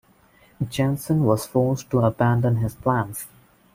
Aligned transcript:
Jensen 0.67 1.23
was 1.25 1.45
forced 1.45 1.91
to 1.91 1.99
abandon 1.99 2.55
his 2.55 2.73
plans. 2.73 3.27